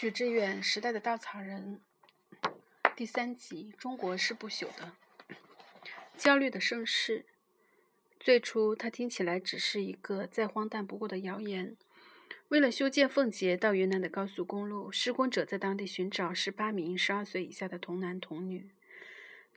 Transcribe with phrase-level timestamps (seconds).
[0.00, 1.80] 许志远《时代的稻草人》
[2.94, 4.92] 第三集：中国是不朽的。
[6.16, 7.26] 焦虑的盛世。
[8.20, 11.76] 最初，它听起来只是一个再荒诞不过的谣言。
[12.46, 18.70] 为了修建奉节到云南的高速公路，施工者在当地寻找十八名十二岁以下的童男童女，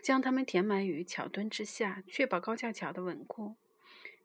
[0.02, 3.58] 将他们填埋于桥墩之下，确保高架桥的稳固。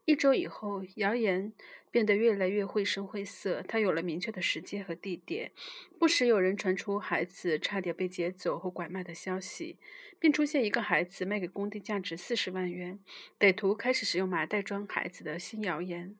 [0.07, 1.53] 一周以后，谣言
[1.91, 3.61] 变得越来越绘声绘色。
[3.67, 5.51] 它有了明确的时间和地点，
[5.99, 9.77] 不时有人传出孩子差点被劫走或拐卖的消息，
[10.21, 13.01] 并出现一个孩子卖给工地价值四十万元，
[13.37, 16.17] 歹徒开始使用麻袋装孩子的新谣言。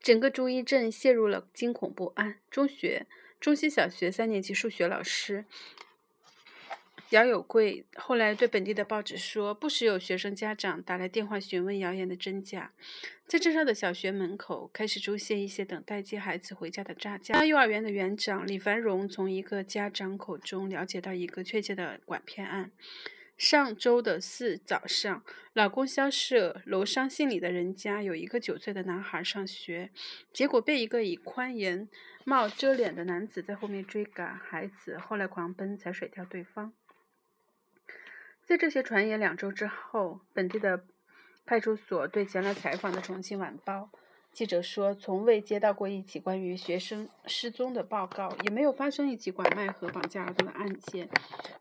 [0.00, 2.40] 整个朱一镇陷入了惊恐不安。
[2.50, 3.06] 中学、
[3.38, 5.44] 中西小学三年级数学老师。
[7.10, 12.72] 姚有贵后来对本地的报纸说，不时有学生家长打来电话询问谣言的真假。
[13.26, 17.44] 在镇上的小学门口开始出现一些等待接孩子回家的炸家。
[17.44, 22.70] 幼儿园的园长李繁荣从一个家长口中了解到一个确切的拐骗案：
[23.36, 29.90] 上周的四早上，老公萧舍楼上姓李的人家有一个九岁的男孩上学，
[30.32, 31.88] 结果被一个以宽檐
[32.24, 36.72] 帽遮脸的男子在后面追赶，孩子后来狂奔才甩掉对方。
[38.46, 40.84] 在这些传言两周之后，本地的
[41.46, 43.90] 派出所对前来采访的《重庆晚报》
[44.32, 51.08] 记者说，从未接到过一起关于学生失踪的报告，也没有发生一起拐卖和绑架儿童的案件。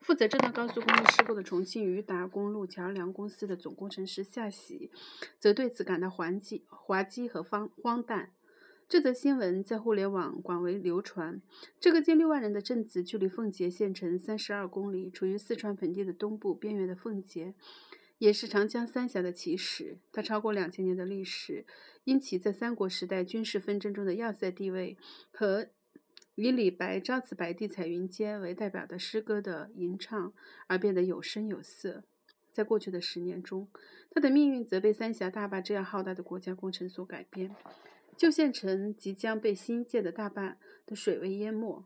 [0.02, 4.91] 负责这段高速公路事故的重庆渝达公路桥梁公司的总工程师夏喜，
[5.39, 8.31] 则对此感到滑稽、滑稽和荒荒诞。
[8.90, 11.40] 这则新闻在互联网广为流传。
[11.80, 17.54] 这个近六万人的镇子，距离奉节县城三十二公里，处于四川盆地的东部边缘的奉节，
[18.18, 20.00] 也是长江三峡的起始。
[20.12, 21.68] 它超过两千年的历史，
[22.04, 24.98] 因其在三国时代军事纷争中的要塞地位
[25.30, 25.68] 和
[26.34, 30.34] 以李白“朝辞白帝彩云间”为代表的诗歌的吟唱
[30.66, 32.03] 而变得有声有色。
[32.52, 33.68] 在过去的十年中，
[34.09, 37.56] 它的命运则被三峡大坝这样浩大的国家工程所改变。
[38.19, 41.85] 旧县城即将被新建的大坝的水位淹没。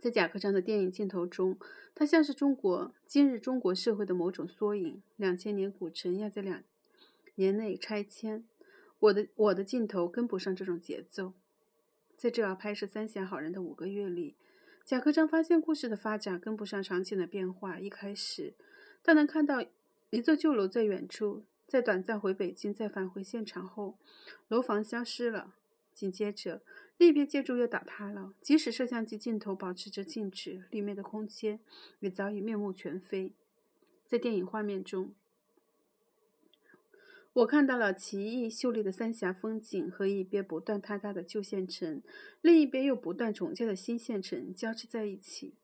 [0.00, 1.56] 在贾科长的电影镜头中，
[1.94, 5.00] 它像是中国今日中国社会的某种缩影。
[5.14, 6.64] 两千年古城要在两
[7.36, 8.44] 年内拆迁，
[8.98, 11.34] 我的我的镜头跟不上这种节奏。
[12.16, 14.34] 在这要拍摄三峡好人的五个月里，
[14.84, 17.78] 贾科长发现故事的发展跟不上场景的变化。
[17.78, 18.54] 一开始，
[19.04, 19.64] 他能看到
[20.10, 21.44] 一座旧楼在远处。
[21.70, 23.96] 在短暂回北京再返回现场后，
[24.48, 25.54] 楼房消失了。
[25.94, 26.62] 紧接着，
[26.98, 28.34] 另一边建筑又倒塌了。
[28.40, 31.60] 即使摄像机镜头保持着静止，里面的空间
[32.00, 33.34] 也早已面目全非。
[34.04, 35.14] 在电影画面中，
[37.34, 42.02] 我看到了奇异秀丽的三峡风景和一边不断坍塌的旧县城，
[42.40, 45.54] 另一边又不断重建的新县城交织在一起。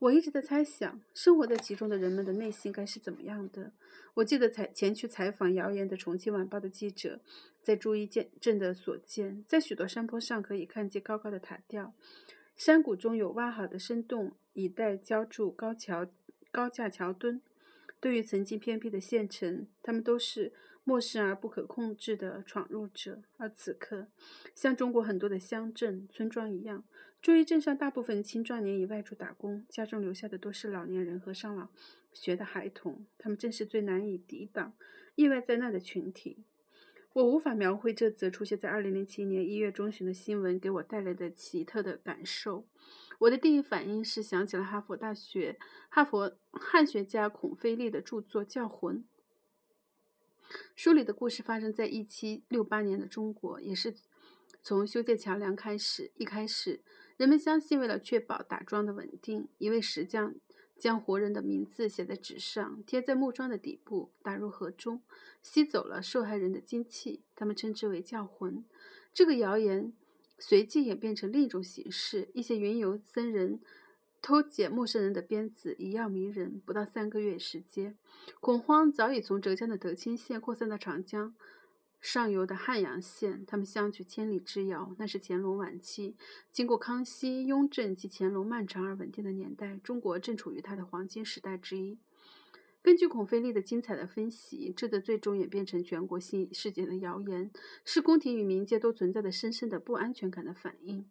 [0.00, 3.72] 我一直在猜想，生活在其中的人们的内心该是怎么样的。
[4.14, 7.20] 我记得采前去采访谣言的《重庆晚报》的记者，
[7.62, 11.92] 在朱一见镇的所见，在许多山坡上可以看见高高的塔吊，
[12.56, 16.06] 山谷中有挖好的深洞，以待浇筑高桥、
[16.50, 17.42] 高架桥墩。
[18.00, 20.52] 对于曾经偏僻的县城，他们都是。
[20.82, 24.08] 陌生而不可控制的闯入者，而此刻，
[24.54, 26.84] 像中国很多的乡镇、村庄一样，
[27.20, 31.70] 注意镇上大部分青壮年已外出打工，家中留下的都是老年人和上了
[32.12, 34.72] 学的孩童，他们正是最难以抵挡
[35.14, 36.44] 意外灾难的群体。
[37.12, 42.66] 我无法描绘这则出现在二零零七年一月中旬的新闻给我带来的奇特的感受。
[43.18, 45.58] 我的第一反应是想起了哈佛大学
[45.88, 48.98] 哈佛汉学家孔飞利的著作《教魂》。
[50.74, 53.94] 书里的故事发生在一七六八年的中国，也是
[54.62, 56.10] 从修建桥梁开始。
[56.16, 56.80] 一开始，
[57.16, 60.34] 人们相信，为了确保打桩的稳定，一位石匠
[60.76, 65.02] 将活人的名字写在纸上，贴在木桩的底部，打入河中，
[65.42, 67.22] 吸走了受害人的精气。
[67.34, 68.64] 他们称之为叫魂。
[69.12, 69.92] 这个谣言
[70.38, 73.60] 随即演变成另一种形式：一些云游僧人。
[74.22, 76.60] 偷捡陌生人的鞭子，一样迷人。
[76.64, 77.96] 不到三个月时间，
[78.40, 81.34] 恐慌早已从浙江的德清县扩散到长江
[82.00, 83.44] 上游的汉阳县。
[83.46, 84.94] 他们相距千里之遥。
[84.98, 86.16] 那是乾隆晚期，
[86.50, 91.98] 经过康熙、雍正及乾隆漫长而稳定的年代，中国正处于它的黄金时代之一。
[92.82, 97.50] 根据孔飞利的精彩的分析，这则最终演变成全国性事件的谣言，
[97.84, 101.06] 是宫廷与民间都存在的深深的不安全感的反应。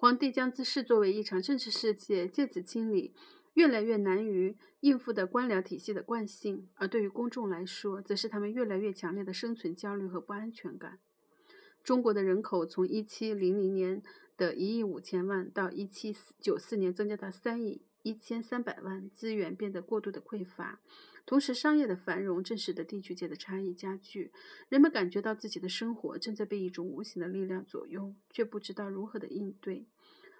[0.00, 3.12] 皇帝将之视作为一场政治事件，借此清理
[3.52, 10.98] 越来越难于应付的官僚体系的惯性；而对于公众来说，则是他们越来越强烈的生存焦虑和不安全感。
[11.84, 14.02] 中国的人口从一七零零年
[14.40, 20.80] 的一亿五千万到一七九四年增加到三亿一千三百万，资源变得过度的匮乏。
[21.26, 24.32] 同时，商业的繁荣正使得地区间的差异加剧。
[24.70, 29.84] 人们感觉到自己的生活正在被一种无形的力量左右，却不知道如何的应对。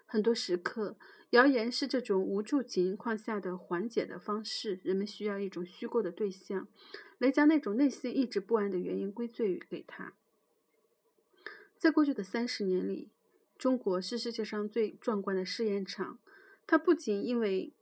[0.07, 0.97] 很多时刻，
[1.29, 4.79] 谣言是这种无助情况下的缓解的方式。
[4.83, 6.67] 人们需要一种虚构的对象，
[7.19, 10.13] 来将那种内心一直不安的原因归罪于给他。
[11.77, 13.11] 在过去的三十年里，
[13.61, 16.17] 中国是世界上最壮观的试验场。
[16.65, 17.75] 它不仅因为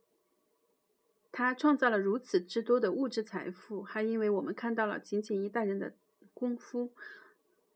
[1.32, 5.94] 它创造了如此之多的物质财富，还因为我们看到了仅仅一代人的
[6.34, 6.92] 功夫，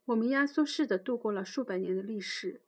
[0.05, 2.61] 我们压缩式的度过了数百年的历史。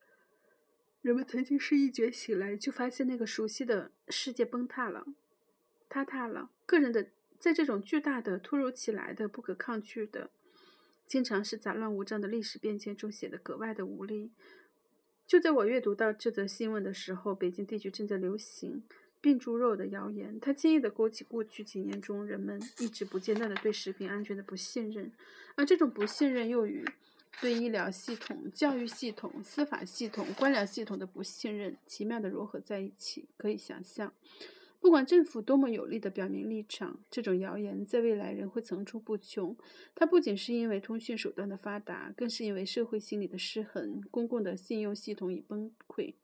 [1.03, 5.05] 人们曾经是一觉醒来就发现那个熟悉的世界崩塌了、
[5.91, 6.51] 塌塌了。
[6.65, 10.31] 个人的在这种巨大的、突如其来的、不可抗拒的、
[11.07, 14.33] 经常是杂乱无章的历史变迁中显得格外的无力。
[15.27, 18.83] 就在我阅读到这则新闻的时候，北京地区正在流行。
[19.19, 25.11] 病猪肉的谣言，它轻易地勾起过去几年中人们一直不间断的对食品安全的不信任，
[25.57, 26.85] 而这种不信任又与
[27.41, 33.27] 对医疗系统、教育系统、司法系统、官僚系统的不信任奇妙地融合在一起。
[33.37, 34.13] 可以想象，
[34.81, 39.57] 不管政府多么有力地表明立场，这种谣言在未来仍会层出不穷。
[39.95, 46.15] 它不仅是因为通讯手段的发达，更是因为社会心理的失衡，公共的信用系统已崩溃。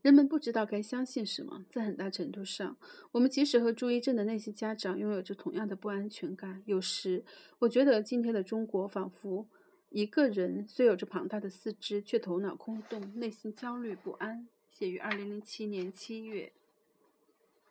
[0.00, 2.76] 人们不知道该相信什么，在很大程度上，
[3.10, 6.62] 我们即使和朱一正的那些家长拥有着同样的不安全感。
[6.66, 7.24] 有时，
[7.58, 9.48] 我觉得今天的中国仿佛
[9.88, 14.46] 一个人虽有着庞大的四肢，却头脑空洞，内心焦虑不安。
[14.70, 16.52] 写于二零零七年七月。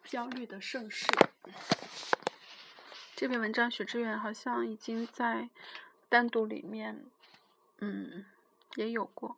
[0.08, 1.06] 焦虑的盛世。
[3.16, 5.50] 这篇文章，许志远好像已经在
[6.10, 7.06] 单独里面，
[7.80, 8.26] 嗯，
[8.76, 9.38] 也有过。